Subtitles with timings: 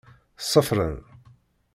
[0.51, 0.95] Ṣeffren.